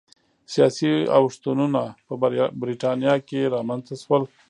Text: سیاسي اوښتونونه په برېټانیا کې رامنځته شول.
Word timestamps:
سیاسي 0.53 0.91
اوښتونونه 1.17 1.81
په 2.07 2.13
برېټانیا 2.61 3.15
کې 3.27 3.51
رامنځته 3.55 3.95
شول. 4.03 4.23